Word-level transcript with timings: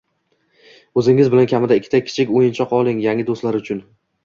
o‘zingiz 1.01 1.29
bilan 1.33 1.51
kamida 1.51 1.77
ikkita 1.83 2.03
kichik 2.07 2.33
o‘yinchoq 2.41 2.75
oling– 2.81 3.05
yangi 3.07 3.29
do‘stlar 3.31 3.63
uchun. 3.63 3.87